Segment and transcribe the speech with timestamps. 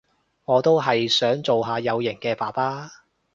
[0.45, 2.91] 我都係想做下有型嘅阿爸